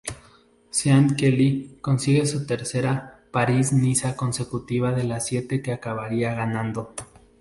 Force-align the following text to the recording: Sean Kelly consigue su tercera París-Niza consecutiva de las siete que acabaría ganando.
Sean 0.71 1.15
Kelly 1.15 1.77
consigue 1.79 2.25
su 2.25 2.47
tercera 2.47 3.21
París-Niza 3.31 4.15
consecutiva 4.15 4.93
de 4.93 5.03
las 5.03 5.27
siete 5.27 5.61
que 5.61 5.73
acabaría 5.73 6.33
ganando. 6.33 6.95